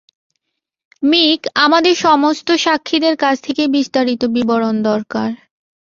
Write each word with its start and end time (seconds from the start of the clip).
মিক, 1.03 1.39
আমাদের 1.57 1.95
সমস্ত 1.97 2.47
সাক্ষীদের 2.57 3.15
কাছ 3.15 3.35
থেকে 3.41 3.63
বিস্তারিত 3.67 4.21
বিবরণ 4.35 4.75
দরকার। 4.83 5.29